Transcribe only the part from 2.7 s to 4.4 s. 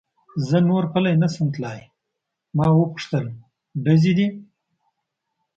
و پوښتل: ډزې دي؟